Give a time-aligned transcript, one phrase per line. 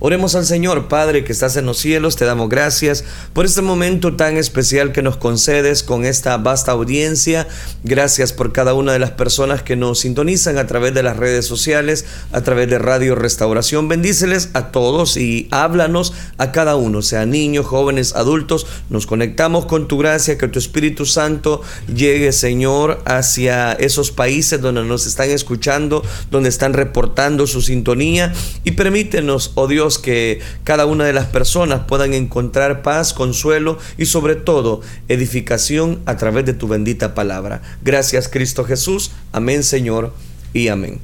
[0.00, 3.02] Oremos al Señor, Padre que estás en los cielos, te damos gracias
[3.32, 7.48] por este momento tan especial que nos concedes con esta vasta audiencia.
[7.82, 11.46] Gracias por cada una de las personas que nos sintonizan a través de las redes
[11.46, 13.88] sociales, a través de Radio Restauración.
[13.88, 18.68] Bendíceles a todos y háblanos a cada uno, sea niños, jóvenes, adultos.
[18.90, 21.60] Nos conectamos con tu gracia, que tu Espíritu Santo
[21.92, 28.72] llegue, Señor, hacia esos países donde nos están escuchando, donde están reportando su sintonía y
[28.72, 34.34] permítenos, oh Dios, que cada una de las personas puedan encontrar paz, consuelo y sobre
[34.34, 37.62] todo edificación a través de tu bendita palabra.
[37.82, 39.12] Gracias Cristo Jesús.
[39.32, 40.12] Amén Señor
[40.52, 41.00] y amén.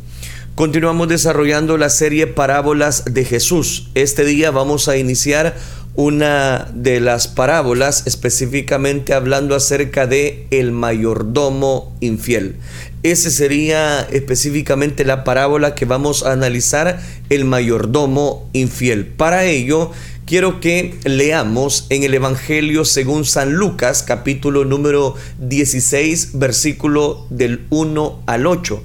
[0.54, 3.88] Continuamos desarrollando la serie Parábolas de Jesús.
[3.94, 5.56] Este día vamos a iniciar
[5.96, 12.56] una de las parábolas específicamente hablando acerca de el mayordomo infiel.
[13.04, 19.04] Ese sería específicamente la parábola que vamos a analizar, el mayordomo infiel.
[19.04, 19.90] Para ello,
[20.24, 28.22] quiero que leamos en el Evangelio según San Lucas, capítulo número 16, versículo del 1
[28.24, 28.82] al 8.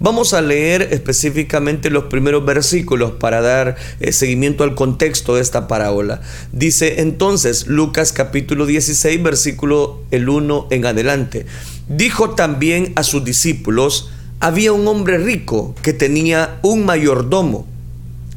[0.00, 5.68] Vamos a leer específicamente los primeros versículos para dar eh, seguimiento al contexto de esta
[5.68, 6.22] parábola.
[6.50, 11.46] Dice entonces Lucas capítulo 16 versículo el 1 en adelante.
[11.90, 17.66] Dijo también a sus discípulos, había un hombre rico que tenía un mayordomo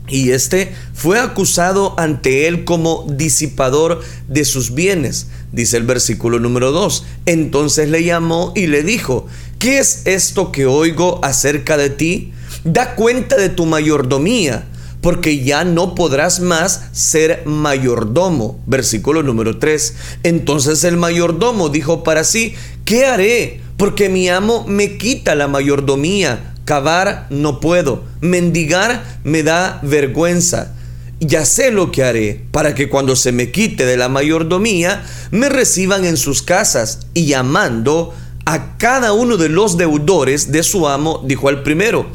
[0.08, 6.72] y este fue acusado ante él como disipador de sus bienes, dice el versículo número
[6.72, 7.06] 2.
[7.26, 9.28] Entonces le llamó y le dijo,
[9.60, 12.34] ¿qué es esto que oigo acerca de ti?
[12.66, 14.66] Da cuenta de tu mayordomía,
[15.00, 18.60] porque ya no podrás más ser mayordomo.
[18.66, 19.96] Versículo número 3.
[20.24, 23.62] Entonces el mayordomo dijo para sí, ¿qué haré?
[23.78, 28.04] Porque mi amo me quita la mayordomía Cavar no puedo.
[28.22, 30.74] Mendigar me da vergüenza.
[31.20, 35.50] Ya sé lo que haré para que cuando se me quite de la mayordomía me
[35.50, 37.08] reciban en sus casas.
[37.14, 38.14] Y llamando
[38.46, 42.08] a cada uno de los deudores de su amo, dijo al primero,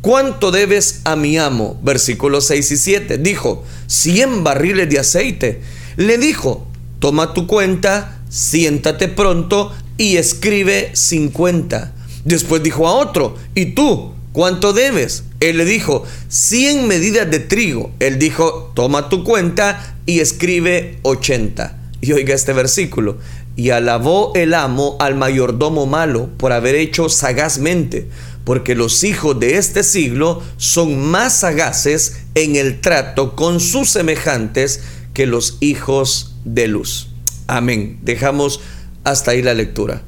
[0.00, 1.78] ¿cuánto debes a mi amo?
[1.82, 3.18] Versículos 6 y 7.
[3.18, 5.60] Dijo, 100 barriles de aceite.
[5.96, 6.66] Le dijo,
[7.00, 11.92] toma tu cuenta, siéntate pronto y escribe 50.
[12.24, 14.14] Después dijo a otro, ¿y tú?
[14.32, 15.24] ¿Cuánto debes?
[15.40, 17.92] Él le dijo, 100 medidas de trigo.
[18.00, 21.78] Él dijo, toma tu cuenta y escribe 80.
[22.00, 23.18] Y oiga este versículo.
[23.56, 28.08] Y alabó el amo al mayordomo malo por haber hecho sagazmente,
[28.44, 34.80] porque los hijos de este siglo son más sagaces en el trato con sus semejantes
[35.12, 37.10] que los hijos de luz.
[37.48, 37.98] Amén.
[38.00, 38.60] Dejamos
[39.04, 40.02] hasta ahí la lectura.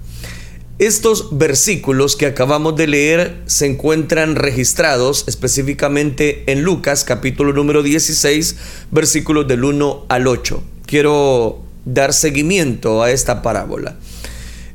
[0.79, 8.57] Estos versículos que acabamos de leer se encuentran registrados específicamente en Lucas capítulo número 16
[8.91, 10.63] versículos del 1 al 8.
[10.87, 13.97] Quiero dar seguimiento a esta parábola.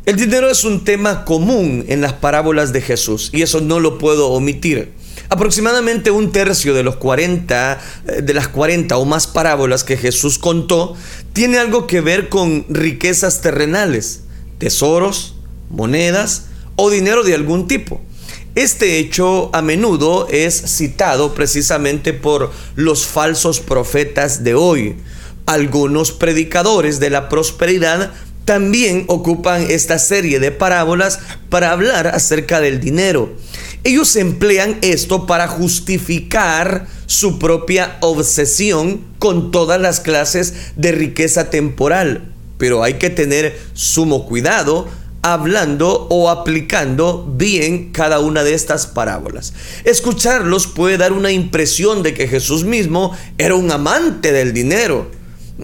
[0.05, 3.97] El dinero es un tema común en las parábolas de Jesús y eso no lo
[3.97, 4.93] puedo omitir.
[5.29, 10.39] Aproximadamente un tercio de los 40 eh, de las 40 o más parábolas que Jesús
[10.39, 10.95] contó
[11.33, 14.21] tiene algo que ver con riquezas terrenales,
[14.57, 15.35] tesoros,
[15.69, 16.45] monedas
[16.75, 18.01] o dinero de algún tipo.
[18.55, 24.95] Este hecho a menudo es citado precisamente por los falsos profetas de hoy.
[25.45, 28.11] Algunos predicadores de la prosperidad
[28.45, 33.33] también ocupan esta serie de parábolas para hablar acerca del dinero.
[33.87, 42.33] Ellos emplean esto para justificar su propia obsesión con todas las clases de riqueza temporal.
[42.57, 44.89] Pero hay que tener sumo cuidado
[45.21, 49.53] hablando o aplicando bien cada una de estas parábolas.
[49.85, 55.09] Escucharlos puede dar una impresión de que Jesús mismo era un amante del dinero.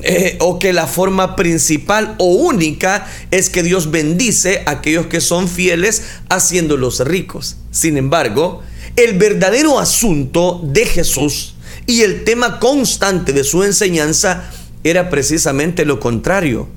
[0.02, 5.22] Eh, o que la forma principal o única es que Dios bendice a aquellos que
[5.22, 7.58] son fieles haciéndolos ricos.
[7.70, 8.64] Sin embargo,
[8.96, 11.56] el verdadero asunto de Jesús
[11.86, 14.50] y el tema constante de su enseñanza
[14.84, 16.68] era precisamente lo contrario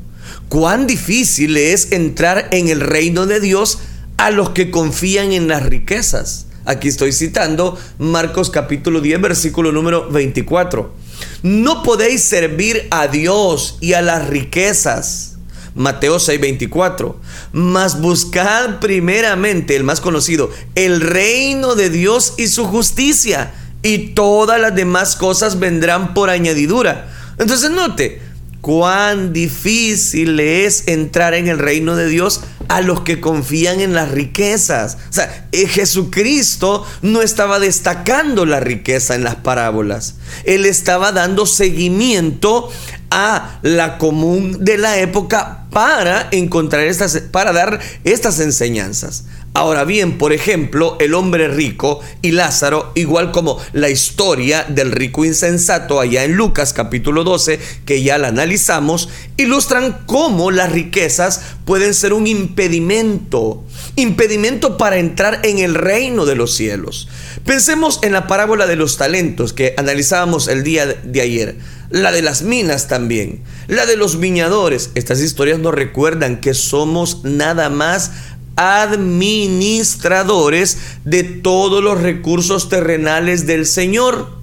[0.49, 3.79] cuán difícil es entrar en el reino de Dios
[4.17, 6.47] a los que confían en las riquezas.
[6.65, 11.06] Aquí estoy citando Marcos capítulo 10, versículo número 24.
[11.43, 15.37] No podéis servir a Dios y a las riquezas.
[15.75, 17.21] Mateo 6, 24.
[17.53, 23.53] Mas buscad primeramente, el más conocido, el reino de Dios y su justicia,
[23.83, 27.09] y todas las demás cosas vendrán por añadidura.
[27.39, 28.21] Entonces note,
[28.63, 34.11] cuán difícil es entrar en el reino de Dios a los que confían en las
[34.11, 34.99] riquezas.
[35.09, 40.17] O sea, eh, Jesucristo no estaba destacando la riqueza en las parábolas.
[40.45, 42.71] Él estaba dando seguimiento
[43.11, 49.25] a la común de la época para encontrar estas, para dar estas enseñanzas.
[49.57, 55.25] Ahora bien, por ejemplo, el hombre rico y Lázaro, igual como la historia del rico
[55.25, 59.09] insensato allá en Lucas capítulo 12, que ya la analizamos,
[59.39, 63.65] ilustran cómo las riquezas pueden ser un impedimento,
[63.97, 67.09] impedimento para entrar en el reino de los cielos.
[67.47, 71.57] Pensemos en la parábola de los talentos que analizábamos el día de ayer,
[71.89, 74.91] la de las minas también, la de los viñadores.
[74.95, 78.11] Estas historias nos recuerdan que somos nada más
[78.57, 84.37] administradores de todos los recursos terrenales del Señor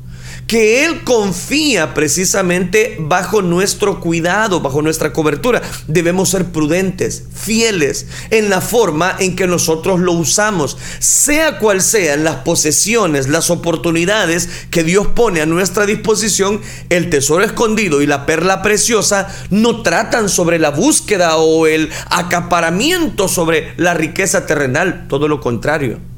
[0.48, 5.62] que Él confía precisamente bajo nuestro cuidado, bajo nuestra cobertura.
[5.88, 12.24] Debemos ser prudentes, fieles en la forma en que nosotros lo usamos, sea cual sean
[12.24, 18.26] las posesiones, las oportunidades que Dios pone a nuestra disposición, el tesoro escondido y la
[18.26, 25.28] perla preciosa no tratan sobre la búsqueda o el acaparamiento sobre la riqueza terrenal, todo
[25.28, 26.13] lo contrario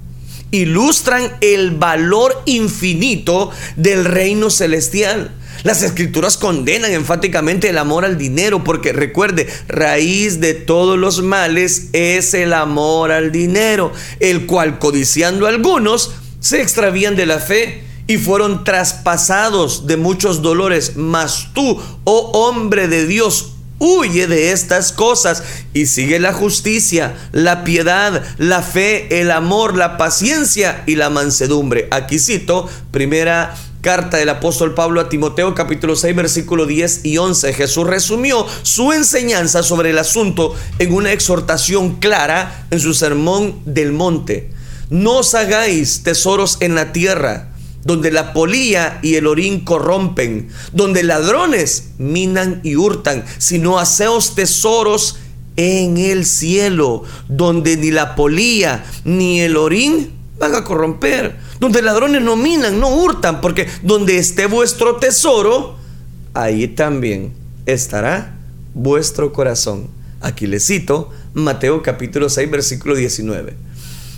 [0.56, 5.32] ilustran el valor infinito del reino celestial.
[5.64, 11.88] Las escrituras condenan enfáticamente el amor al dinero porque recuerde, raíz de todos los males
[11.94, 18.18] es el amor al dinero, el cual codiciando algunos se extravían de la fe y
[18.18, 20.96] fueron traspasados de muchos dolores.
[20.96, 25.44] Mas tú, oh hombre de Dios, Huye de estas cosas
[25.74, 31.90] y sigue la justicia, la piedad, la fe, el amor, la paciencia y la mansedumbre.
[31.92, 37.54] Aquí cito primera carta del apóstol Pablo a Timoteo capítulo 6 versículo 10 y 11.
[37.54, 43.92] Jesús resumió su enseñanza sobre el asunto en una exhortación clara en su sermón del
[43.92, 44.52] monte.
[44.90, 47.55] No os hagáis tesoros en la tierra
[47.86, 55.20] donde la polía y el orín corrompen, donde ladrones minan y hurtan, sino haceos tesoros
[55.56, 62.22] en el cielo, donde ni la polía ni el orín van a corromper, donde ladrones
[62.22, 65.78] no minan, no hurtan, porque donde esté vuestro tesoro,
[66.34, 67.34] ahí también
[67.66, 68.36] estará
[68.74, 69.88] vuestro corazón.
[70.22, 73.54] Aquí le cito Mateo capítulo 6 versículo 19.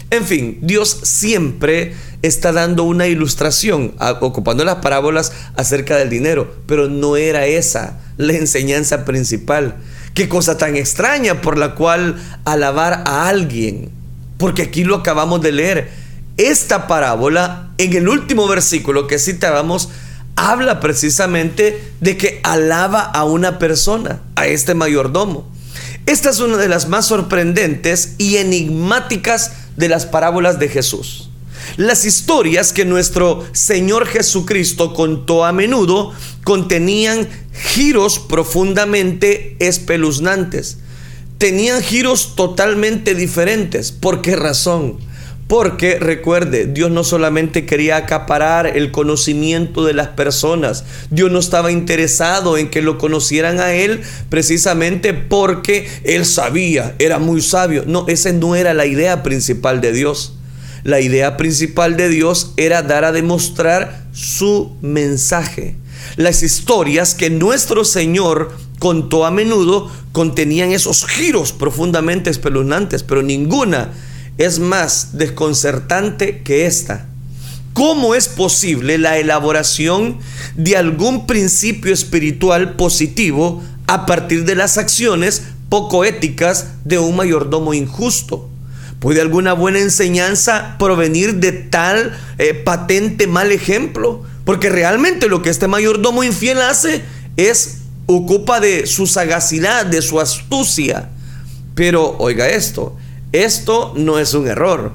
[0.09, 6.87] En fin, Dios siempre está dando una ilustración, ocupando las parábolas acerca del dinero, pero
[6.87, 9.75] no era esa la enseñanza principal.
[10.13, 12.15] Qué cosa tan extraña por la cual
[12.45, 13.91] alabar a alguien,
[14.37, 15.91] porque aquí lo acabamos de leer.
[16.37, 19.89] Esta parábola, en el último versículo que citábamos,
[20.35, 25.51] habla precisamente de que alaba a una persona, a este mayordomo.
[26.05, 31.29] Esta es una de las más sorprendentes y enigmáticas de las parábolas de Jesús.
[31.77, 36.13] Las historias que nuestro Señor Jesucristo contó a menudo
[36.43, 40.79] contenían giros profundamente espeluznantes.
[41.37, 43.91] Tenían giros totalmente diferentes.
[43.91, 44.97] ¿Por qué razón?
[45.47, 51.71] Porque recuerde, Dios no solamente quería acaparar el conocimiento de las personas, Dios no estaba
[51.71, 57.83] interesado en que lo conocieran a Él precisamente porque Él sabía, era muy sabio.
[57.87, 60.33] No, esa no era la idea principal de Dios.
[60.83, 65.75] La idea principal de Dios era dar a demostrar su mensaje.
[66.17, 73.91] Las historias que nuestro Señor contó a menudo contenían esos giros profundamente espeluznantes, pero ninguna
[74.37, 77.07] es más desconcertante que esta.
[77.73, 80.17] ¿Cómo es posible la elaboración
[80.55, 87.73] de algún principio espiritual positivo a partir de las acciones poco éticas de un mayordomo
[87.73, 88.49] injusto?
[88.99, 94.23] ¿Puede alguna buena enseñanza provenir de tal eh, patente mal ejemplo?
[94.43, 97.03] Porque realmente lo que este mayordomo infiel hace
[97.35, 101.09] es ocupa de su sagacidad, de su astucia.
[101.75, 102.97] Pero oiga esto,
[103.43, 104.93] esto no es un error.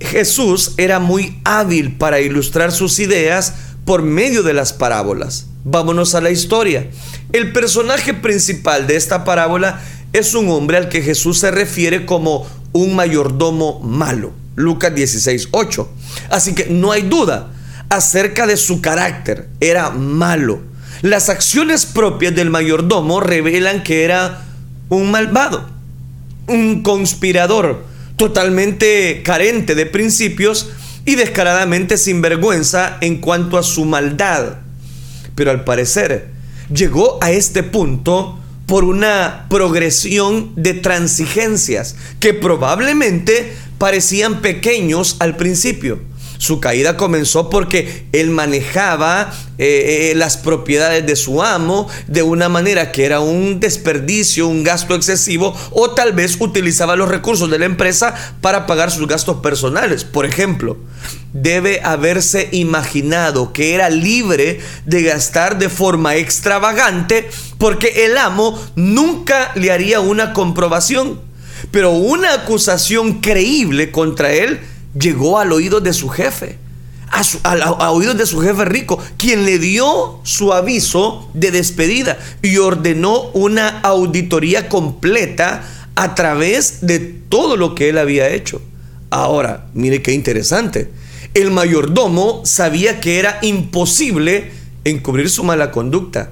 [0.00, 5.46] Jesús era muy hábil para ilustrar sus ideas por medio de las parábolas.
[5.64, 6.88] Vámonos a la historia.
[7.32, 9.80] El personaje principal de esta parábola
[10.12, 14.32] es un hombre al que Jesús se refiere como un mayordomo malo.
[14.56, 15.90] Lucas 16, 8.
[16.30, 17.52] Así que no hay duda
[17.88, 19.48] acerca de su carácter.
[19.60, 20.60] Era malo.
[21.02, 24.44] Las acciones propias del mayordomo revelan que era
[24.88, 25.79] un malvado
[26.46, 27.84] un conspirador
[28.16, 30.70] totalmente carente de principios
[31.04, 34.58] y descaradamente sinvergüenza en cuanto a su maldad.
[35.34, 36.28] Pero al parecer,
[36.72, 46.09] llegó a este punto por una progresión de transigencias que probablemente parecían pequeños al principio.
[46.40, 52.48] Su caída comenzó porque él manejaba eh, eh, las propiedades de su amo de una
[52.48, 57.58] manera que era un desperdicio, un gasto excesivo, o tal vez utilizaba los recursos de
[57.58, 60.04] la empresa para pagar sus gastos personales.
[60.04, 60.78] Por ejemplo,
[61.34, 67.28] debe haberse imaginado que era libre de gastar de forma extravagante
[67.58, 71.20] porque el amo nunca le haría una comprobación.
[71.70, 74.60] Pero una acusación creíble contra él
[74.98, 76.58] llegó al oído de su jefe,
[77.10, 83.30] a, oídos de su jefe rico, quien le dio su aviso de despedida y ordenó
[83.32, 85.62] una auditoría completa
[85.96, 88.62] a través de todo lo que él había hecho.
[89.10, 90.90] Ahora, mire qué interesante.
[91.34, 94.52] El mayordomo sabía que era imposible
[94.84, 96.30] encubrir su mala conducta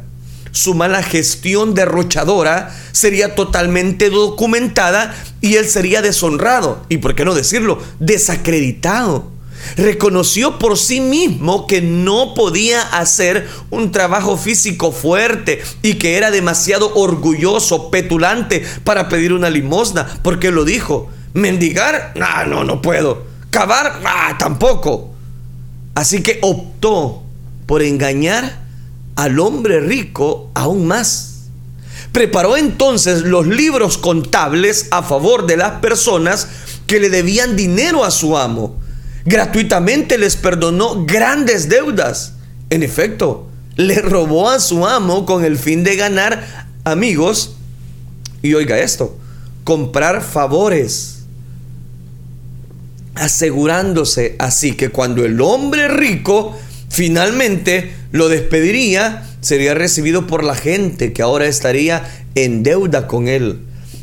[0.51, 7.35] su mala gestión derrochadora sería totalmente documentada y él sería deshonrado y, por qué no
[7.35, 9.31] decirlo, desacreditado.
[9.77, 16.31] Reconoció por sí mismo que no podía hacer un trabajo físico fuerte y que era
[16.31, 21.11] demasiado orgulloso, petulante para pedir una limosna, porque lo dijo.
[21.35, 23.25] Mendigar, no, no, no puedo.
[23.51, 25.11] Cavar, ah, tampoco.
[25.95, 27.23] Así que optó
[27.67, 28.68] por engañar
[29.19, 31.49] al hombre rico aún más.
[32.13, 36.47] Preparó entonces los libros contables a favor de las personas
[36.87, 38.77] que le debían dinero a su amo.
[39.25, 42.35] Gratuitamente les perdonó grandes deudas.
[42.71, 47.57] En efecto, le robó a su amo con el fin de ganar amigos.
[48.41, 49.19] Y oiga esto,
[49.65, 51.25] comprar favores
[53.17, 56.57] asegurándose así que cuando el hombre rico
[56.89, 63.61] finalmente lo despediría, sería recibido por la gente que ahora estaría en deuda con él.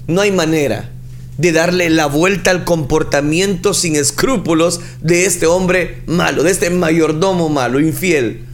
[0.07, 0.91] No hay manera
[1.37, 7.49] de darle la vuelta al comportamiento sin escrúpulos de este hombre malo, de este mayordomo
[7.49, 8.45] malo, infiel.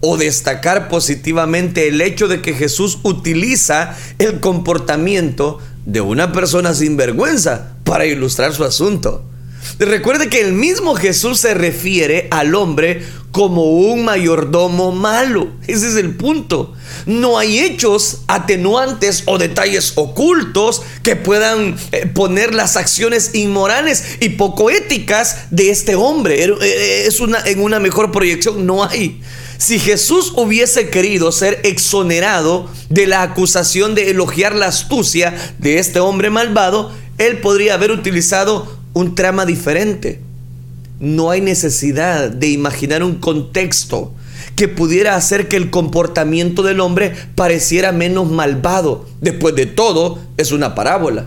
[0.00, 6.96] O destacar positivamente el hecho de que Jesús utiliza el comportamiento de una persona sin
[6.96, 9.24] vergüenza para ilustrar su asunto.
[9.78, 15.48] Recuerde que el mismo Jesús se refiere al hombre como un mayordomo malo.
[15.66, 16.74] Ese es el punto.
[17.06, 24.30] No hay hechos atenuantes o detalles ocultos que puedan eh, poner las acciones inmorales y
[24.30, 26.42] poco éticas de este hombre.
[26.42, 29.20] Er, eh, es una, en una mejor proyección, no hay.
[29.58, 36.00] Si Jesús hubiese querido ser exonerado de la acusación de elogiar la astucia de este
[36.00, 40.20] hombre malvado, él podría haber utilizado un trama diferente.
[40.98, 44.12] No hay necesidad de imaginar un contexto
[44.56, 49.06] que pudiera hacer que el comportamiento del hombre pareciera menos malvado.
[49.20, 51.26] Después de todo, es una parábola.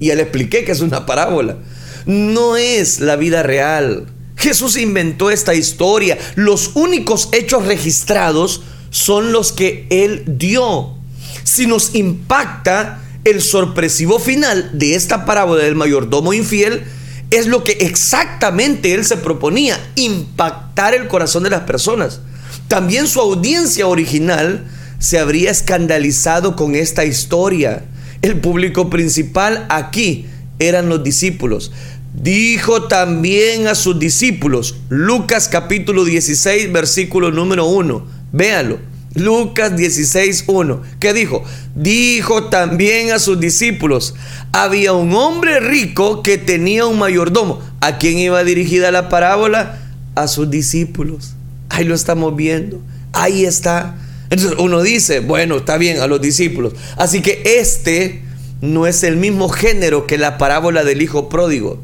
[0.00, 1.58] Y ya le expliqué que es una parábola.
[2.06, 4.06] No es la vida real.
[4.34, 6.18] Jesús inventó esta historia.
[6.34, 10.96] Los únicos hechos registrados son los que Él dio.
[11.44, 16.84] Si nos impacta el sorpresivo final de esta parábola del mayordomo infiel,
[17.30, 22.20] es lo que exactamente él se proponía, impactar el corazón de las personas.
[22.68, 24.64] También su audiencia original
[24.98, 27.84] se habría escandalizado con esta historia.
[28.22, 30.26] El público principal aquí
[30.58, 31.72] eran los discípulos.
[32.14, 38.06] Dijo también a sus discípulos, Lucas capítulo 16, versículo número 1.
[38.32, 38.95] Véanlo.
[39.16, 40.80] Lucas 16.1.
[41.00, 41.42] ¿Qué dijo?
[41.74, 44.14] Dijo también a sus discípulos,
[44.52, 47.60] había un hombre rico que tenía un mayordomo.
[47.80, 49.78] ¿A quién iba dirigida la parábola?
[50.14, 51.34] A sus discípulos.
[51.68, 52.80] Ahí lo estamos viendo.
[53.12, 53.96] Ahí está.
[54.30, 56.74] Entonces uno dice, bueno, está bien, a los discípulos.
[56.96, 58.22] Así que este
[58.60, 61.82] no es el mismo género que la parábola del hijo pródigo.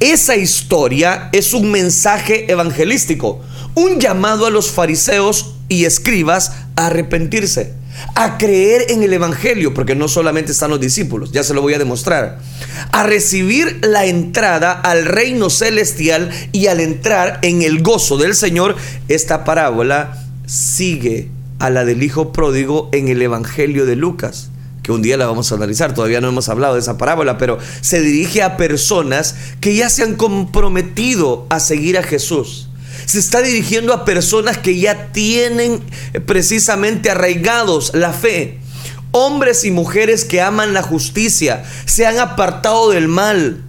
[0.00, 3.40] Esa historia es un mensaje evangelístico,
[3.74, 7.74] un llamado a los fariseos y escribas a arrepentirse,
[8.14, 11.74] a creer en el Evangelio, porque no solamente están los discípulos, ya se lo voy
[11.74, 12.38] a demostrar,
[12.92, 18.76] a recibir la entrada al reino celestial y al entrar en el gozo del Señor,
[19.08, 24.48] esta parábola sigue a la del Hijo Pródigo en el Evangelio de Lucas
[24.82, 27.58] que un día la vamos a analizar, todavía no hemos hablado de esa parábola, pero
[27.80, 32.68] se dirige a personas que ya se han comprometido a seguir a Jesús
[33.06, 35.82] se está dirigiendo a personas que ya tienen
[36.26, 38.58] precisamente arraigados la fe.
[39.10, 43.62] Hombres y mujeres que aman la justicia, se han apartado del mal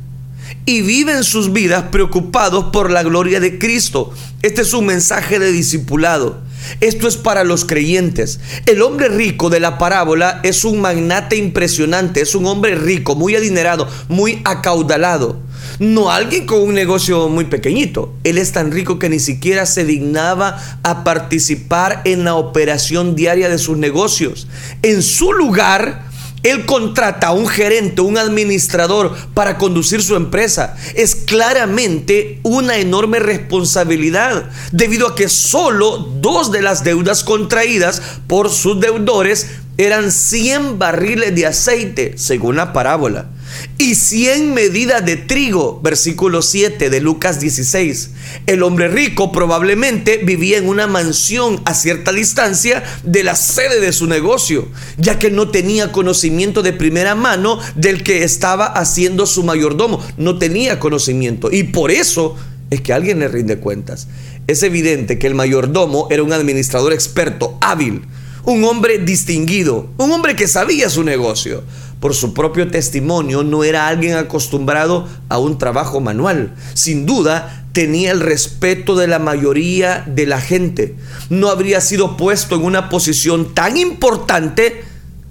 [0.65, 4.13] y viven sus vidas preocupados por la gloria de Cristo.
[4.41, 6.41] Este es un mensaje de discipulado.
[6.79, 8.39] Esto es para los creyentes.
[8.65, 13.35] El hombre rico de la parábola es un magnate impresionante, es un hombre rico, muy
[13.35, 15.39] adinerado, muy acaudalado.
[15.79, 18.13] No alguien con un negocio muy pequeñito.
[18.23, 23.49] Él es tan rico que ni siquiera se dignaba a participar en la operación diaria
[23.49, 24.47] de sus negocios.
[24.81, 26.03] En su lugar,
[26.43, 30.75] él contrata a un gerente, un administrador para conducir su empresa.
[30.93, 38.49] Es claramente una enorme responsabilidad, debido a que solo dos de las deudas contraídas por
[38.49, 43.29] sus deudores eran 100 barriles de aceite, según la parábola
[43.77, 48.11] y 100 medidas de trigo, versículo 7 de Lucas 16.
[48.45, 53.93] El hombre rico probablemente vivía en una mansión a cierta distancia de la sede de
[53.93, 54.67] su negocio,
[54.97, 60.37] ya que no tenía conocimiento de primera mano del que estaba haciendo su mayordomo, no
[60.37, 62.35] tenía conocimiento y por eso
[62.69, 64.07] es que alguien le rinde cuentas.
[64.47, 68.01] Es evidente que el mayordomo era un administrador experto, hábil,
[68.45, 71.63] un hombre distinguido, un hombre que sabía su negocio
[72.03, 76.53] por su propio testimonio, no era alguien acostumbrado a un trabajo manual.
[76.73, 80.97] Sin duda, tenía el respeto de la mayoría de la gente.
[81.29, 84.83] No habría sido puesto en una posición tan importante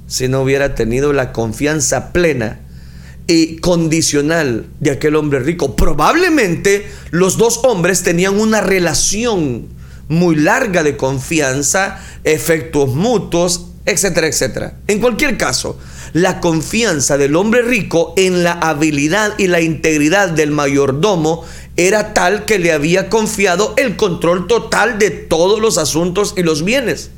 [0.07, 2.61] si no hubiera tenido la confianza plena
[3.27, 5.77] y condicional de aquel hombre rico.
[5.77, 9.69] Probablemente los dos hombres tenían una relación
[10.09, 14.79] muy larga de confianza, efectos mutuos, etcétera, etcétera.
[14.87, 15.79] En cualquier caso,
[16.13, 21.45] la confianza del hombre rico en la habilidad y la integridad del mayordomo
[21.77, 26.65] era tal que le había confiado el control total de todos los asuntos y los
[26.65, 27.11] bienes.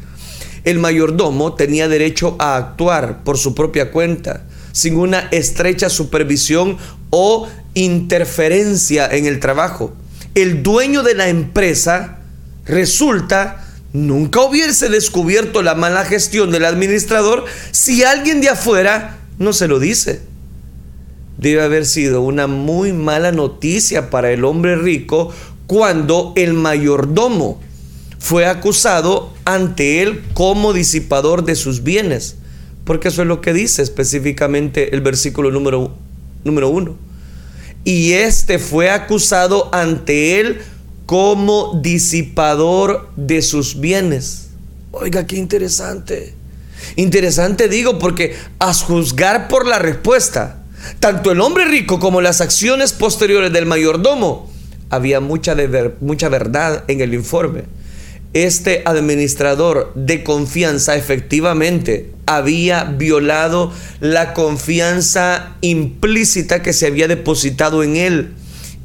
[0.65, 6.79] El mayordomo tenía derecho a actuar por su propia cuenta, sin una estrecha supervisión
[7.11, 9.93] o interferencia en el trabajo.
[10.35, 12.19] El dueño de la empresa
[12.65, 13.63] resulta
[13.95, 19.79] nunca hubiese descubierto la mala gestión del administrador si alguien de afuera no se lo
[19.79, 20.21] dice.
[21.39, 25.33] Debe haber sido una muy mala noticia para el hombre rico
[25.67, 27.61] cuando el mayordomo
[28.19, 32.37] fue acusado ante él como disipador de sus bienes.
[32.85, 35.95] Porque eso es lo que dice específicamente el versículo número,
[36.45, 36.97] número uno.
[37.85, 40.61] Y este fue acusado ante él
[41.06, 44.49] como disipador de sus bienes.
[44.93, 46.34] Oiga, qué interesante.
[46.97, 50.62] Interesante digo porque a juzgar por la respuesta,
[51.00, 54.50] tanto el hombre rico como las acciones posteriores del mayordomo,
[54.90, 57.64] había mucha, de mucha verdad en el informe.
[58.32, 67.97] Este administrador de confianza efectivamente había violado la confianza implícita que se había depositado en
[67.97, 68.34] él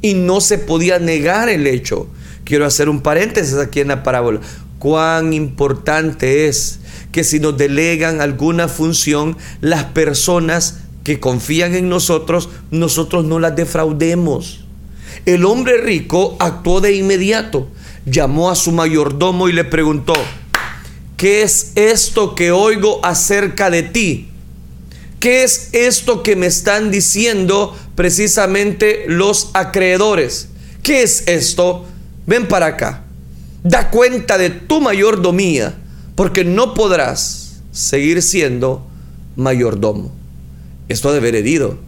[0.02, 2.08] y no se podía negar el hecho.
[2.44, 4.40] Quiero hacer un paréntesis aquí en la parábola.
[4.78, 6.80] Cuán importante es
[7.12, 13.56] que si nos delegan alguna función, las personas que confían en nosotros, nosotros no las
[13.56, 14.64] defraudemos.
[15.26, 17.68] El hombre rico actuó de inmediato,
[18.06, 20.14] llamó a su mayordomo y le preguntó,
[21.16, 24.29] ¿qué es esto que oigo acerca de ti?
[25.20, 30.48] ¿Qué es esto que me están diciendo precisamente los acreedores?
[30.82, 31.84] ¿Qué es esto?
[32.26, 33.04] Ven para acá.
[33.62, 35.74] Da cuenta de tu mayordomía,
[36.14, 38.86] porque no podrás seguir siendo
[39.36, 40.10] mayordomo.
[40.88, 41.78] Esto de haber herido.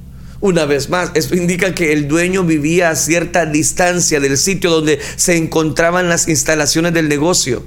[0.42, 4.99] Una vez más, esto indica que el dueño vivía a cierta distancia del sitio donde
[5.16, 7.62] se encontraban las instalaciones del negocio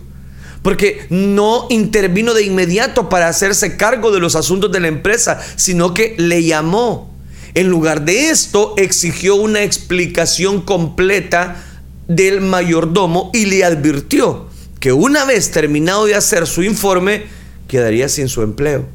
[0.65, 5.93] porque no intervino de inmediato para hacerse cargo de los asuntos de la empresa, sino
[5.93, 7.13] que le llamó.
[7.54, 11.63] En lugar de esto, exigió una explicación completa
[12.08, 14.47] del mayordomo y le advirtió
[14.80, 17.25] que una vez terminado de hacer su informe,
[17.67, 18.88] quedaría sin su empleo.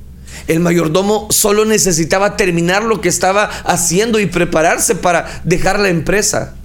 [0.49, 6.57] El mayordomo solo necesitaba terminar lo que estaba haciendo y prepararse para dejar la empresa.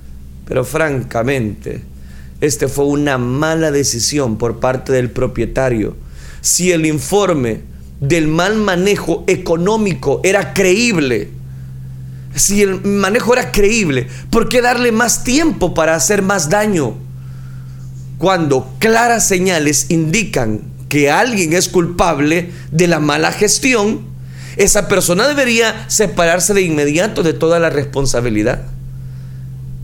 [0.48, 1.84] Pero francamente,
[2.46, 5.96] este fue una mala decisión por parte del propietario.
[6.42, 7.62] Si el informe
[8.00, 11.30] del mal manejo económico era creíble,
[12.36, 16.94] si el manejo era creíble, ¿por qué darle más tiempo para hacer más daño?
[18.18, 24.02] Cuando claras señales indican que alguien es culpable de la mala gestión,
[24.58, 28.64] esa persona debería separarse de inmediato de toda la responsabilidad.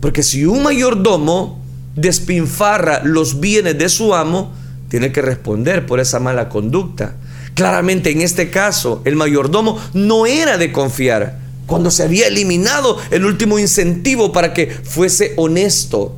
[0.00, 1.61] Porque si un mayordomo
[1.96, 4.52] despinfarra los bienes de su amo,
[4.88, 7.16] tiene que responder por esa mala conducta.
[7.54, 13.24] Claramente en este caso el mayordomo no era de confiar cuando se había eliminado el
[13.24, 16.16] último incentivo para que fuese honesto.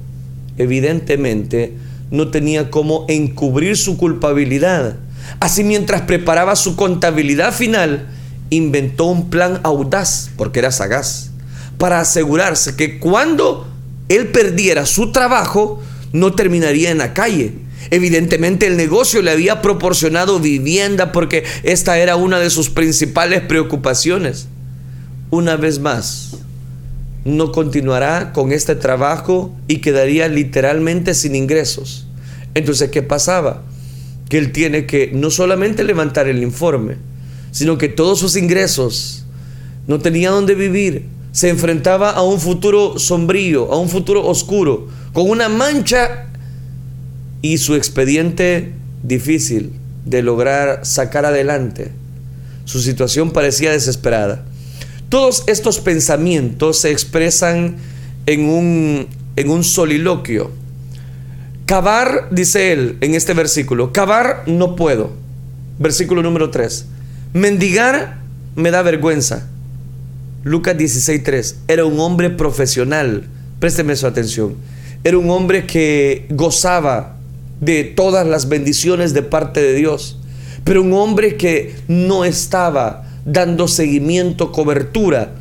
[0.56, 1.74] Evidentemente
[2.10, 4.96] no tenía cómo encubrir su culpabilidad.
[5.40, 8.06] Así mientras preparaba su contabilidad final,
[8.50, 11.30] inventó un plan audaz, porque era sagaz,
[11.78, 13.66] para asegurarse que cuando
[14.08, 17.54] él perdiera su trabajo, no terminaría en la calle.
[17.90, 24.48] Evidentemente el negocio le había proporcionado vivienda porque esta era una de sus principales preocupaciones.
[25.30, 26.38] Una vez más,
[27.24, 32.06] no continuará con este trabajo y quedaría literalmente sin ingresos.
[32.54, 33.62] Entonces, ¿qué pasaba?
[34.28, 36.96] Que él tiene que no solamente levantar el informe,
[37.50, 39.24] sino que todos sus ingresos
[39.86, 41.06] no tenía dónde vivir.
[41.34, 46.26] Se enfrentaba a un futuro sombrío, a un futuro oscuro, con una mancha
[47.42, 49.72] y su expediente difícil
[50.04, 51.90] de lograr sacar adelante.
[52.66, 54.44] Su situación parecía desesperada.
[55.08, 57.78] Todos estos pensamientos se expresan
[58.26, 60.52] en un, en un soliloquio.
[61.66, 65.10] Cavar, dice él en este versículo, cavar no puedo.
[65.80, 66.86] Versículo número 3.
[67.32, 68.18] Mendigar
[68.54, 69.48] me da vergüenza.
[70.44, 71.57] Lucas 16:3.
[71.68, 73.24] Era un hombre profesional.
[73.59, 74.57] Présteme su atención.
[75.02, 77.16] Era un hombre que gozaba
[77.61, 80.18] de todas las bendiciones de parte de Dios.
[80.64, 85.35] Pero un hombre que no estaba dando seguimiento, cobertura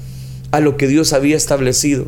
[0.51, 2.07] a lo que Dios había establecido.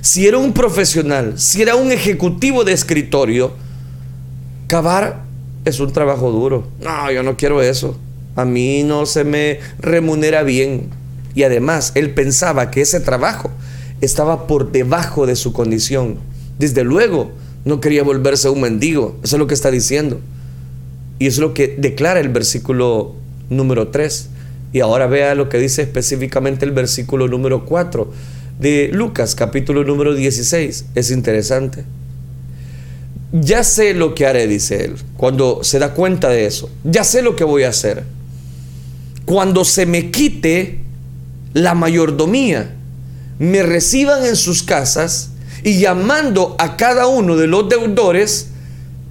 [0.00, 3.54] Si era un profesional, si era un ejecutivo de escritorio,
[4.68, 5.24] cavar
[5.64, 6.68] es un trabajo duro.
[6.80, 7.98] No, yo no quiero eso.
[8.36, 10.90] A mí no se me remunera bien.
[11.36, 13.50] Y además, él pensaba que ese trabajo
[14.00, 16.16] estaba por debajo de su condición.
[16.58, 17.30] Desde luego,
[17.66, 19.20] no quería volverse un mendigo.
[19.22, 20.18] Eso es lo que está diciendo.
[21.18, 23.14] Y es lo que declara el versículo
[23.50, 24.30] número 3.
[24.72, 28.10] Y ahora vea lo que dice específicamente el versículo número 4
[28.58, 30.86] de Lucas, capítulo número 16.
[30.94, 31.84] Es interesante.
[33.32, 36.70] Ya sé lo que haré, dice él, cuando se da cuenta de eso.
[36.82, 38.04] Ya sé lo que voy a hacer.
[39.26, 40.85] Cuando se me quite
[41.56, 42.74] la mayordomía,
[43.38, 45.30] me reciban en sus casas
[45.64, 48.48] y llamando a cada uno de los deudores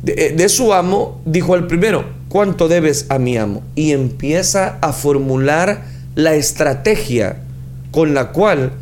[0.04, 3.64] de, de su amo, dijo al primero, ¿cuánto debes a mi amo?
[3.74, 7.38] Y empieza a formular la estrategia
[7.90, 8.74] con la cual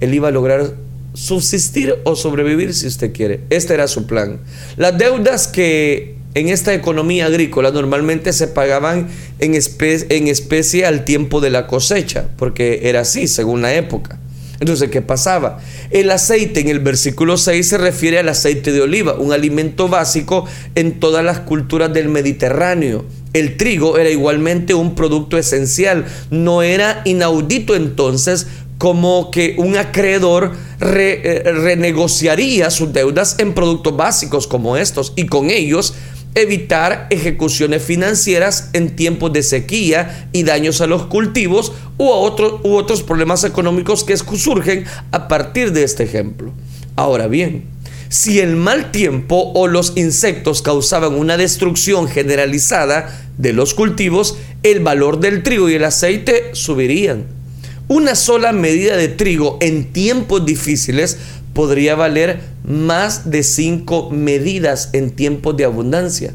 [0.00, 0.74] él iba a lograr
[1.14, 3.42] subsistir o sobrevivir si usted quiere.
[3.50, 4.40] Este era su plan.
[4.76, 11.50] Las deudas que en esta economía agrícola normalmente se pagaban en, especie al tiempo de
[11.50, 14.18] la cosecha, porque era así según la época.
[14.58, 15.58] Entonces, ¿qué pasaba?
[15.90, 20.46] El aceite en el versículo 6 se refiere al aceite de oliva, un alimento básico
[20.76, 23.04] en todas las culturas del Mediterráneo.
[23.32, 26.04] El trigo era igualmente un producto esencial.
[26.30, 28.46] No era inaudito entonces
[28.78, 35.50] como que un acreedor eh, renegociaría sus deudas en productos básicos como estos y con
[35.50, 35.94] ellos
[36.34, 42.74] evitar ejecuciones financieras en tiempos de sequía y daños a los cultivos u, otros u
[42.74, 46.52] otros problemas económicos que surgen a partir de este ejemplo.
[46.96, 47.64] Ahora bien,
[48.08, 54.80] si el mal tiempo o los insectos causaban una destrucción generalizada de los cultivos, el
[54.80, 57.24] valor del trigo y el aceite subirían.
[57.88, 61.18] Una sola medida de trigo en tiempos difíciles
[61.52, 66.32] podría valer más de cinco medidas en tiempos de abundancia.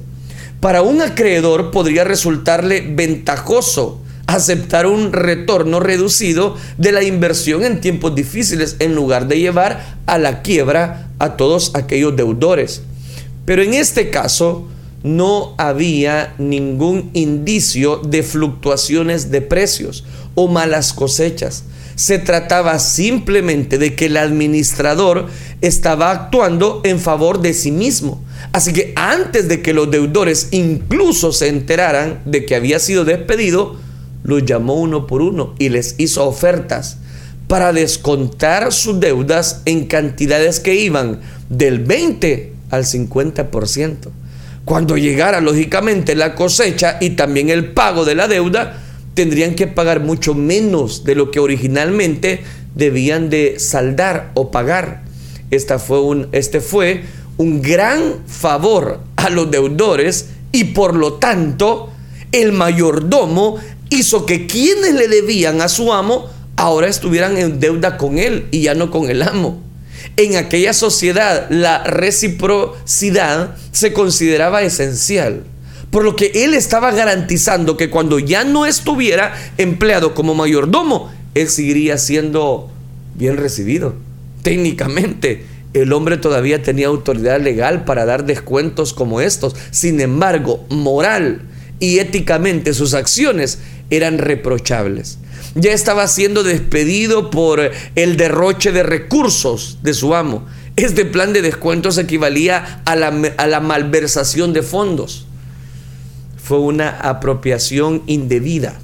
[0.59, 8.13] Para un acreedor podría resultarle ventajoso aceptar un retorno reducido de la inversión en tiempos
[8.13, 12.81] difíciles en lugar de llevar a la quiebra a todos aquellos deudores.
[13.45, 14.67] Pero en este caso
[15.03, 20.03] no había ningún indicio de fluctuaciones de precios
[20.35, 21.63] o malas cosechas.
[21.97, 25.27] Se trataba simplemente de que el administrador
[25.61, 28.23] estaba actuando en favor de sí mismo.
[28.53, 33.75] Así que antes de que los deudores incluso se enteraran de que había sido despedido,
[34.23, 36.99] los llamó uno por uno y les hizo ofertas
[37.47, 43.95] para descontar sus deudas en cantidades que iban del 20 al 50%.
[44.65, 48.83] Cuando llegara lógicamente la cosecha y también el pago de la deuda,
[49.17, 52.43] tendrían que pagar mucho menos de lo que originalmente
[52.75, 55.01] debían de saldar o pagar.
[55.49, 57.01] Esta fue un, este fue
[57.37, 61.89] un gran favor a los deudores y por lo tanto
[62.31, 63.57] el mayordomo
[63.89, 68.61] hizo que quienes le debían a su amo ahora estuvieran en deuda con él y
[68.61, 69.59] ya no con el amo.
[70.15, 75.43] En aquella sociedad la reciprocidad se consideraba esencial.
[75.91, 81.49] Por lo que él estaba garantizando que cuando ya no estuviera empleado como mayordomo, él
[81.49, 82.69] seguiría siendo
[83.15, 83.95] bien recibido.
[84.43, 89.55] Técnicamente, el hombre todavía tenía autoridad legal para dar descuentos como estos.
[89.71, 91.41] Sin embargo, moral
[91.79, 95.19] y éticamente sus acciones eran reprochables.
[95.55, 100.45] Ya estaba siendo despedido por el derroche de recursos de su amo.
[100.75, 105.26] Este plan de descuentos equivalía a la, a la malversación de fondos.
[106.47, 108.79] Fue una apropiación indebida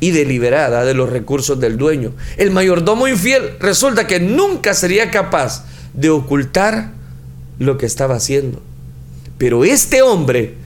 [0.00, 2.12] y deliberada de los recursos del dueño.
[2.36, 6.92] El mayordomo infiel resulta que nunca sería capaz de ocultar
[7.58, 8.60] lo que estaba haciendo.
[9.38, 10.56] Pero este hombre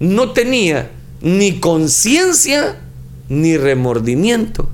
[0.00, 2.80] no tenía ni conciencia
[3.28, 4.68] ni remordimiento.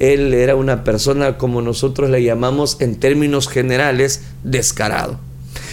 [0.00, 5.20] Él era una persona como nosotros le llamamos en términos generales descarado.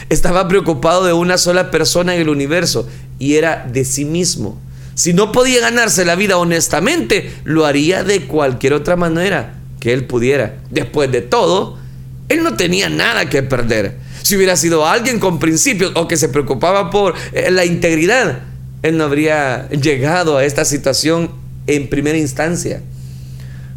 [0.09, 2.87] Estaba preocupado de una sola persona en el universo
[3.17, 4.61] y era de sí mismo.
[5.01, 10.05] Si no podía ganarse la vida honestamente, lo haría de cualquier otra manera que él
[10.05, 10.57] pudiera.
[10.69, 11.79] Después de todo,
[12.29, 13.95] él no tenía nada que perder.
[14.21, 18.41] Si hubiera sido alguien con principios o que se preocupaba por eh, la integridad,
[18.83, 21.31] él no habría llegado a esta situación
[21.65, 22.83] en primera instancia.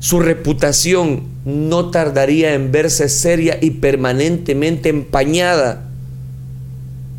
[0.00, 5.88] Su reputación no tardaría en verse seria y permanentemente empañada,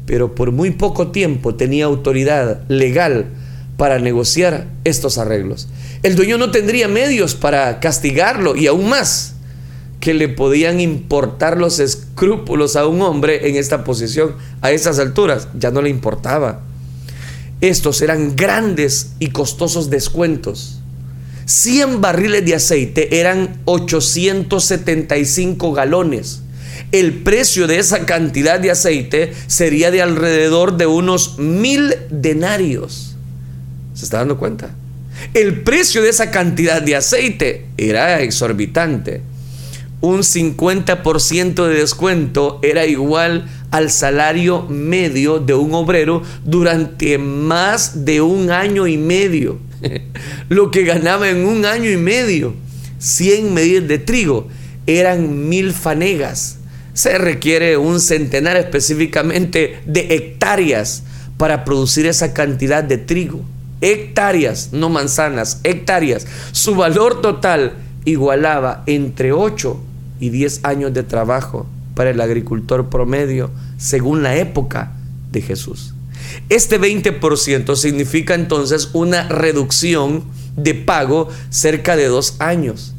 [0.06, 3.30] pero por muy poco tiempo tenía autoridad legal
[3.78, 5.68] para negociar estos arreglos.
[6.04, 9.34] El dueño no tendría medios para castigarlo y aún más
[10.00, 15.48] que le podían importar los escrúpulos a un hombre en esta posición, a esas alturas,
[15.58, 16.62] ya no le importaba.
[17.62, 20.82] Estos eran grandes y costosos descuentos.
[21.46, 26.42] 100 barriles de aceite eran 875 galones.
[26.92, 33.15] El precio de esa cantidad de aceite sería de alrededor de unos mil denarios.
[33.96, 34.70] ¿Se está dando cuenta?
[35.34, 39.22] El precio de esa cantidad de aceite era exorbitante
[40.06, 48.22] un 50% de descuento era igual al salario medio de un obrero durante más de
[48.22, 49.60] un año y medio.
[50.50, 52.54] Lo que ganaba en un año y medio,
[53.00, 54.48] 100 medidas de trigo,
[54.86, 56.60] eran mil fanegas.
[56.94, 61.04] Se requiere un centenar específicamente de hectáreas
[61.38, 63.44] para producir esa cantidad de trigo.
[63.82, 66.26] Hectáreas, no manzanas, hectáreas.
[66.52, 67.74] Su valor total
[68.06, 69.80] igualaba entre 8
[70.20, 74.94] y 10 años de trabajo para el agricultor promedio según la época
[75.32, 75.94] de Jesús.
[76.50, 80.24] Este 20% significa entonces una reducción
[80.56, 82.94] de pago cerca de dos años.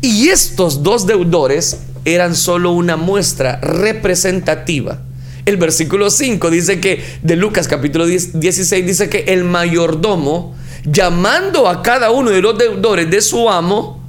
[0.00, 5.00] Y estos dos deudores eran solo una muestra representativa.
[5.46, 11.84] El versículo 5 dice que, de Lucas capítulo 16, dice que el mayordomo, llamando a
[11.84, 14.02] cada uno de los deudores de su amo,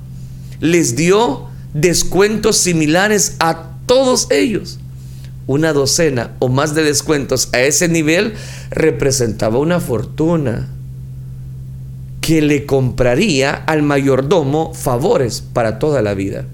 [0.60, 1.46] les dio
[1.76, 4.80] descuentos similares a todos ellos.
[5.46, 8.34] Una docena o más de descuentos a ese nivel
[8.72, 10.70] representaba una fortuna
[12.20, 16.46] que le compraría al mayordomo favores para toda la vida.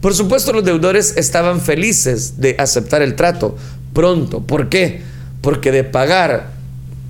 [0.00, 3.56] Por supuesto los deudores estaban felices de aceptar el trato
[3.96, 4.42] pronto.
[4.42, 5.00] ¿Por qué?
[5.40, 6.50] Porque de pagar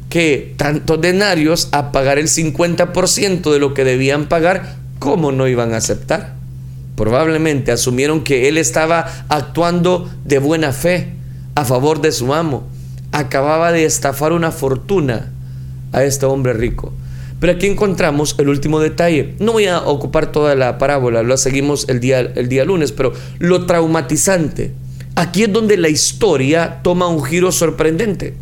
[0.08, 5.74] que tantos denarios a pagar el 50% de lo que debían pagar, ¿cómo no iban
[5.74, 6.36] a aceptar?
[6.94, 11.08] Probablemente asumieron que él estaba actuando de buena fe
[11.56, 12.68] a favor de su amo.
[13.10, 15.32] Acababa de estafar una fortuna
[15.92, 16.92] a este hombre rico.
[17.40, 19.34] Pero aquí encontramos el último detalle.
[19.40, 23.12] No voy a ocupar toda la parábola, lo seguimos el día, el día lunes, pero
[23.40, 24.85] lo traumatizante.
[25.16, 28.36] Aquí es donde la historia toma un giro sorprendente.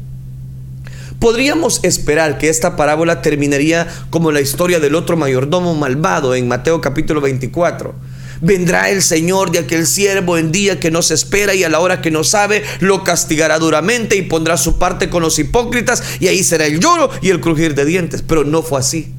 [1.18, 6.82] Podríamos esperar que esta parábola terminaría como la historia del otro mayordomo malvado en Mateo
[6.82, 7.94] capítulo 24
[8.40, 11.80] Vendrá el Señor de aquel siervo en día que no se espera y a la
[11.80, 16.28] hora que no sabe, lo castigará duramente y pondrá su parte con los hipócritas y
[16.28, 18.22] ahí será el lloro y el crujir de dientes.
[18.22, 19.14] Pero no fue así,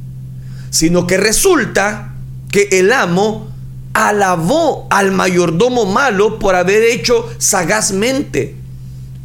[0.69, 2.13] sino que resulta
[2.51, 3.54] que el amo
[3.95, 8.55] alabó al mayordomo malo por haber hecho sagazmente.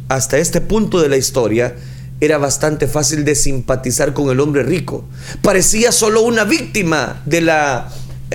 [0.07, 1.75] Hasta este punto de la historia,
[2.21, 5.03] era bastante fácil de simpatizar con el hombre rico.
[5.41, 7.91] Parecía solo una víctima de la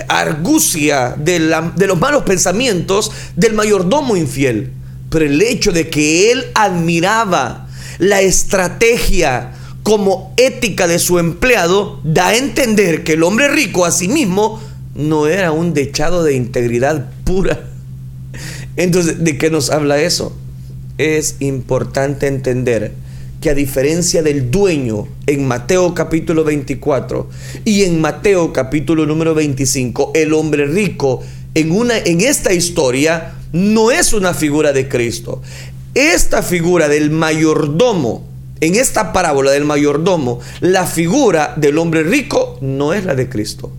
[0.07, 4.73] argucia de, los malos pensamientos del mayordomo infiel.
[5.09, 12.27] Pero el hecho de que él admiraba la estrategia como ética de su empleado da
[12.27, 14.61] a entender que el hombre rico a sí mismo
[14.97, 17.69] no era un dechado de integridad pura.
[18.75, 20.35] Entonces, ¿de qué nos habla eso?
[20.97, 22.93] Es importante entender
[23.39, 27.29] que a diferencia del dueño en Mateo capítulo 24
[27.65, 31.21] y en Mateo capítulo número 25, el hombre rico
[31.53, 35.41] en, una, en esta historia no es una figura de Cristo.
[35.93, 38.27] esta figura del mayordomo,
[38.59, 43.71] en esta parábola del mayordomo, la figura del hombre rico no es la de Cristo.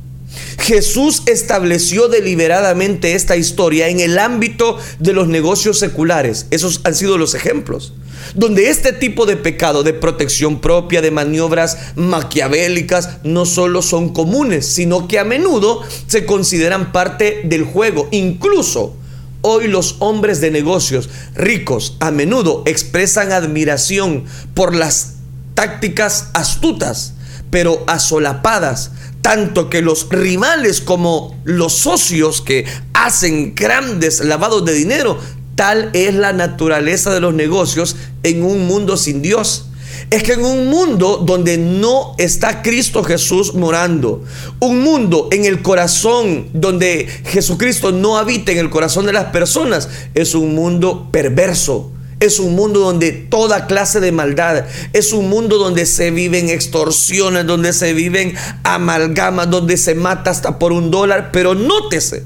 [0.58, 6.46] Jesús estableció deliberadamente esta historia en el ámbito de los negocios seculares.
[6.50, 7.94] Esos han sido los ejemplos.
[8.34, 14.66] Donde este tipo de pecado, de protección propia, de maniobras maquiavélicas, no solo son comunes,
[14.66, 18.08] sino que a menudo se consideran parte del juego.
[18.10, 18.96] Incluso
[19.40, 25.14] hoy los hombres de negocios ricos a menudo expresan admiración por las
[25.54, 27.14] tácticas astutas,
[27.50, 28.90] pero asolapadas
[29.22, 35.18] tanto que los rivales como los socios que hacen grandes lavados de dinero,
[35.54, 39.66] tal es la naturaleza de los negocios en un mundo sin Dios.
[40.10, 44.24] Es que en un mundo donde no está Cristo Jesús morando,
[44.60, 49.88] un mundo en el corazón donde Jesucristo no habita en el corazón de las personas,
[50.14, 55.58] es un mundo perverso, es un mundo donde toda clase de maldad, es un mundo
[55.58, 61.30] donde se viven extorsiones, donde se viven amalgamas, donde se mata hasta por un dólar.
[61.32, 62.24] Pero nótese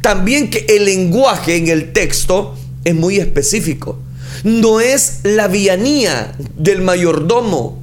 [0.00, 3.98] también que el lenguaje en el texto es muy específico.
[4.44, 7.80] No es la villanía del mayordomo,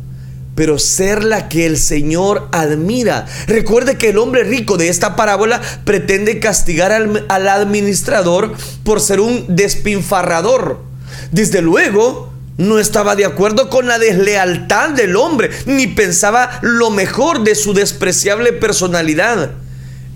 [0.56, 3.26] pero ser la que el Señor admira.
[3.48, 9.20] Recuerde que el hombre rico de esta parábola pretende castigar al, al administrador por ser
[9.20, 10.89] un despinfarrador
[11.32, 17.44] desde luego, no estaba de acuerdo con la deslealtad del hombre, ni pensaba lo mejor
[17.44, 19.52] de su despreciable personalidad.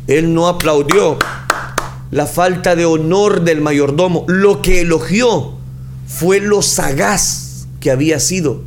[0.07, 1.17] Él no aplaudió
[2.11, 4.25] la falta de honor del mayordomo.
[4.27, 5.53] Lo que elogió
[6.05, 8.61] fue lo sagaz que había sido.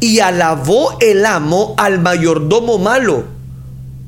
[0.00, 3.24] Y alabó el amo al mayordomo malo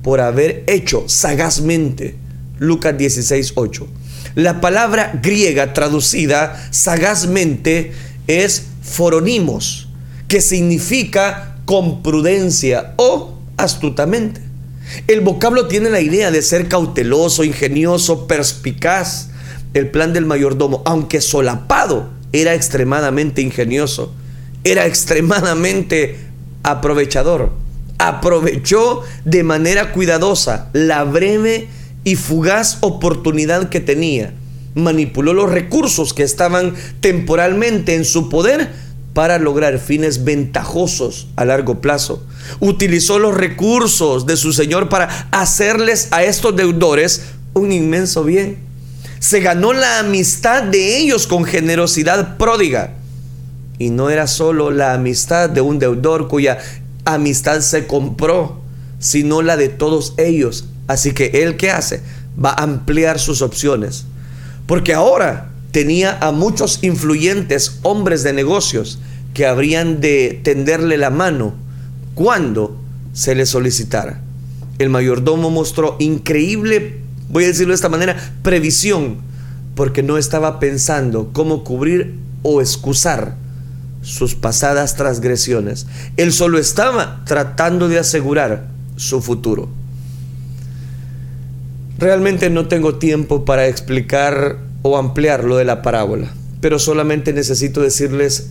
[0.03, 2.17] por haber hecho sagazmente.
[2.59, 3.87] Lucas 16, 8.
[4.39, 7.91] La palabra griega traducida sagazmente
[8.29, 9.89] es foronimos,
[10.29, 14.41] que significa con prudencia o astutamente.
[15.09, 19.31] El vocablo tiene la idea de ser cauteloso, ingenioso, perspicaz.
[19.75, 24.15] El plan del mayordomo, aunque solapado, era extremadamente ingenioso,
[24.63, 26.17] era extremadamente
[26.63, 27.55] aprovechador.
[27.99, 31.67] Aprovechó de manera cuidadosa la breve
[32.05, 34.33] y fugaz oportunidad que tenía.
[34.75, 38.71] Manipuló los recursos que estaban temporalmente en su poder
[39.15, 42.23] para lograr fines ventajosos a largo plazo.
[42.61, 47.23] Utilizó los recursos de su Señor para hacerles a estos deudores
[47.55, 48.59] un inmenso bien.
[49.19, 52.95] Se ganó la amistad de ellos con generosidad pródiga.
[53.81, 56.59] Y no era solo la amistad de un deudor cuya
[57.05, 58.61] amistad se compró,
[58.99, 62.03] sino la de todos ellos Así que él qué hace?
[62.43, 64.07] Va a ampliar sus opciones.
[64.67, 68.99] Porque ahora tenía a muchos influyentes hombres de negocios
[69.35, 71.55] que habrían de tenderle la mano
[72.15, 72.77] cuando
[73.13, 74.21] se le solicitara.
[74.79, 79.19] El mayordomo mostró increíble, voy a decirlo de esta manera, previsión,
[79.75, 83.37] porque no estaba pensando cómo cubrir o excusar
[84.03, 85.87] sus pasadas transgresiones.
[86.17, 89.69] Él solo estaba tratando de asegurar su futuro.
[91.99, 97.83] Realmente no tengo tiempo para explicar o ampliar lo de la parábola, pero solamente necesito
[97.83, 98.51] decirles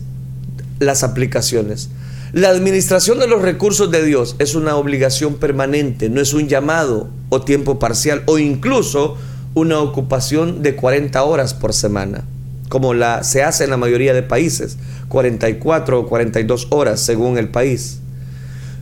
[0.79, 1.89] las aplicaciones.
[2.33, 7.09] La administración de los recursos de Dios es una obligación permanente, no es un llamado
[7.29, 9.15] o tiempo parcial o incluso
[9.53, 12.25] una ocupación de 40 horas por semana,
[12.67, 17.47] como la se hace en la mayoría de países, 44 o 42 horas según el
[17.47, 18.01] país.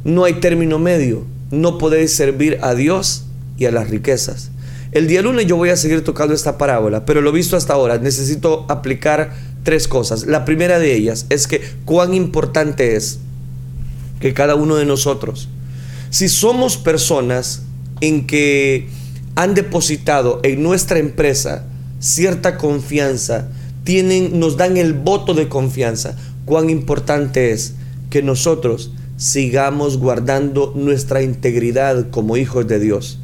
[0.04, 3.26] No hay término medio, no podéis servir a Dios
[3.60, 4.50] y a las riquezas.
[4.96, 7.98] El día lunes yo voy a seguir tocando esta parábola, pero lo visto hasta ahora,
[7.98, 10.26] necesito aplicar tres cosas.
[10.26, 13.20] La primera de ellas es que cuán importante es
[14.22, 15.50] que cada uno de nosotros,
[16.12, 17.64] si somos personas
[18.00, 18.88] en que
[19.36, 21.66] han depositado en nuestra empresa
[22.00, 23.50] cierta confianza,
[23.84, 27.74] tienen, nos dan el voto de confianza, cuán importante es
[28.10, 33.20] que nosotros sigamos guardando nuestra integridad como hijos de Dios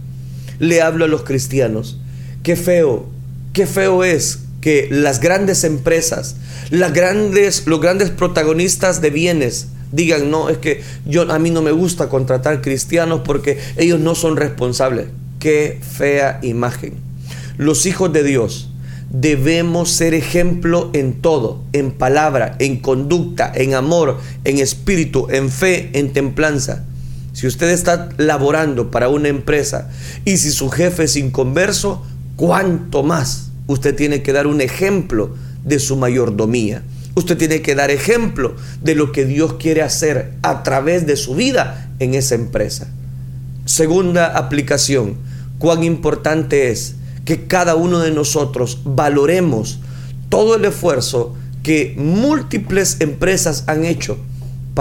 [0.62, 1.98] le hablo a los cristianos.
[2.44, 3.08] Qué feo,
[3.52, 6.36] qué feo es que las grandes empresas,
[6.70, 12.10] los grandes protagonistas de bienes digan, no, es que yo, a mí no me gusta
[12.10, 15.08] contratar cristianos porque ellos no son responsables.
[15.40, 16.94] Qué fea imagen.
[17.58, 18.70] Los hijos de Dios
[19.10, 25.90] debemos ser ejemplo en todo, en palabra, en conducta, en amor, en espíritu, en fe,
[25.94, 26.86] en templanza.
[27.34, 29.90] Si usted está laborando para una empresa
[30.26, 32.04] y si su jefe es inconverso,
[32.36, 36.84] ¿cuánto más usted tiene que dar un ejemplo de su mayordomía?
[37.16, 41.36] Usted tiene que dar ejemplo de lo que Dios quiere hacer a través de su
[41.36, 42.88] vida en esa empresa.
[43.66, 45.16] Segunda aplicación,
[45.58, 49.80] cuán importante es que cada uno de nosotros valoremos
[50.30, 54.18] todo el esfuerzo que múltiples empresas han hecho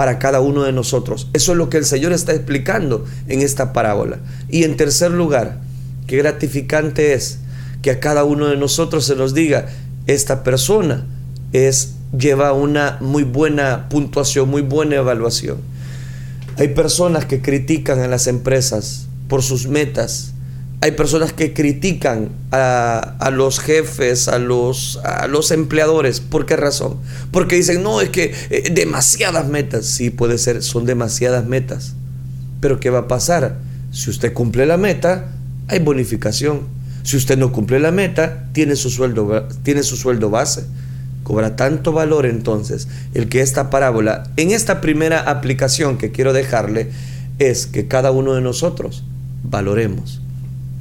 [0.01, 1.27] para cada uno de nosotros.
[1.33, 4.17] Eso es lo que el Señor está explicando en esta parábola.
[4.49, 5.59] Y en tercer lugar,
[6.07, 7.37] qué gratificante es
[7.83, 9.67] que a cada uno de nosotros se nos diga,
[10.07, 11.05] esta persona
[11.53, 15.57] es lleva una muy buena puntuación, muy buena evaluación.
[16.57, 20.33] Hay personas que critican a las empresas por sus metas.
[20.83, 24.97] Hay personas que critican a, los jefes, a los,
[25.51, 26.21] empleadores.
[26.21, 26.97] ¿Por qué razón?
[27.29, 29.85] Porque dicen, no, es que eh, demasiadas metas.
[29.85, 31.93] Sí, puede ser, son demasiadas metas.
[32.61, 33.59] Pero ¿qué va a pasar?
[33.91, 35.27] Si usted cumple la meta,
[35.67, 36.61] hay bonificación.
[37.03, 40.65] Si usted no cumple la meta, tiene su sueldo, tiene su sueldo base.
[41.21, 46.89] Cobra tanto valor entonces el que esta parábola, en esta primera aplicación que quiero dejarle,
[47.37, 49.03] es que cada uno de nosotros
[49.43, 50.21] valoremos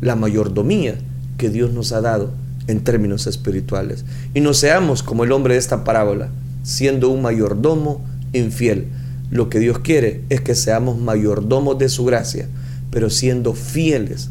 [0.01, 0.96] la mayordomía
[1.38, 2.30] que Dios nos ha dado
[2.66, 4.05] en términos espirituales.
[4.34, 6.28] Y no seamos como el hombre de esta parábola,
[6.62, 8.86] siendo un mayordomo infiel.
[9.30, 12.48] Lo que Dios quiere es que seamos mayordomos de su gracia,
[12.90, 14.30] pero siendo fieles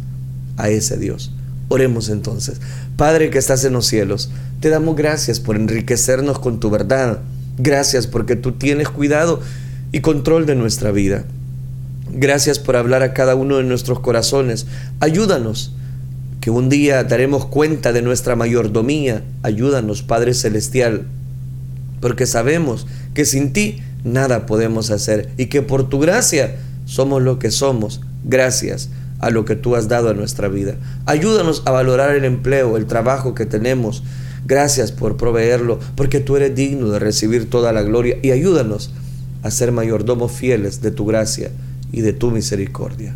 [0.58, 1.34] a ese Dios.
[1.70, 2.60] Oremos entonces.
[2.98, 7.20] Padre que estás en los cielos, te damos gracias por enriquecernos con tu verdad.
[7.58, 9.42] Gracias porque tú tienes cuidado
[9.92, 11.26] y control de nuestra vida.
[12.12, 14.66] Gracias por hablar a cada uno de nuestros corazones.
[15.00, 15.74] Ayúdanos,
[16.42, 19.24] que un día daremos cuenta de nuestra mayordomía.
[19.44, 21.06] Ayúdanos, Padre Celestial,
[22.02, 26.56] porque sabemos que sin ti nada podemos hacer y que por tu gracia
[26.86, 28.02] somos lo que somos.
[28.24, 28.90] Gracias
[29.20, 30.76] a lo que tú has dado a nuestra vida.
[31.06, 34.04] Ayúdanos a valorar el empleo, el trabajo que tenemos.
[34.48, 38.92] Gracias por proveerlo, porque tú eres digno de recibir toda la gloria y ayúdanos
[39.44, 41.52] a ser mayordomos fieles de tu gracia
[41.92, 43.16] y de tu misericordia.